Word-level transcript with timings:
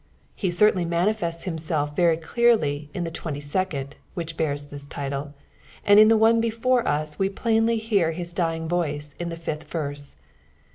He 0.33 0.47
eeriainfy 0.49 0.87
matufesta 0.89 1.45
hinadf 1.51 1.95
very 1.95 2.17
dearly 2.17 2.89
in 2.91 3.03
the 3.03 3.11
twnigsecond, 3.11 3.91
ahieh 4.17 4.41
heart 4.47 4.59
thle 4.71 4.89
tUle; 4.89 5.33
and 5.85 5.99
in 5.99 6.07
the 6.07 6.17
one 6.17 6.41
b^are 6.41 6.83
vs 6.85 7.19
we 7.19 7.29
plainly 7.29 7.77
hear 7.77 8.11
hia 8.11 8.25
dying 8.33 8.67
voice 8.67 9.13
In 9.19 9.29
the 9.29 9.35
fifth 9.35 9.65
verse. 9.65 10.15